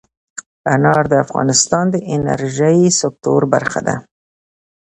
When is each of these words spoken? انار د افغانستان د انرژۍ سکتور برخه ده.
انار 0.73 1.03
د 1.09 1.13
افغانستان 1.25 1.85
د 1.91 1.95
انرژۍ 2.13 2.79
سکتور 3.01 3.41
برخه 3.53 3.79
ده. 3.87 3.95